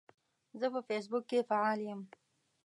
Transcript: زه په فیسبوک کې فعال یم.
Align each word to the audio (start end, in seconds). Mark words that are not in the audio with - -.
زه 0.59 0.67
په 0.73 0.79
فیسبوک 0.87 1.23
کې 1.29 1.47
فعال 1.49 1.79
یم. 1.87 2.01